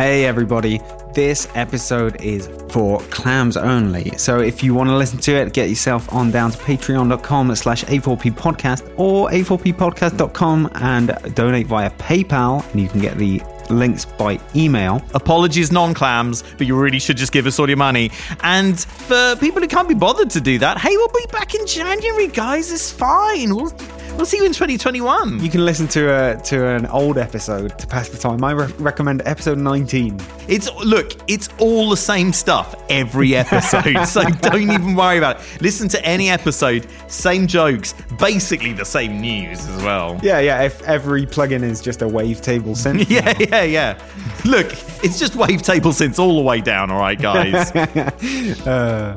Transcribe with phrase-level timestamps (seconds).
[0.00, 0.80] Hey, everybody.
[1.12, 4.16] This episode is for clams only.
[4.16, 7.84] So if you want to listen to it, get yourself on down to patreon.com slash
[7.84, 12.66] A4P podcast or A4Ppodcast.com and donate via PayPal.
[12.72, 15.02] And you can get the links by email.
[15.12, 18.10] Apologies, non clams, but you really should just give us all your money.
[18.42, 21.66] And for people who can't be bothered to do that, hey, we'll be back in
[21.66, 22.72] January, guys.
[22.72, 23.54] It's fine.
[23.54, 23.70] We'll,
[24.16, 25.40] we'll see you in 2021.
[25.42, 28.42] You can listen to a to an old episode to pass the time.
[28.44, 30.20] I re- recommend episode 19.
[30.48, 35.62] It's look, it's all the same stuff every episode, so don't even worry about it.
[35.62, 40.18] Listen to any episode, same jokes, basically the same news as well.
[40.22, 40.62] Yeah, yeah.
[40.62, 43.00] If every plugin is just a wavetable synth.
[43.10, 43.98] Yeah, yeah, yeah.
[44.44, 44.70] Look,
[45.02, 47.72] it's just wavetable synths all the way down, all right, guys.
[48.66, 49.16] uh,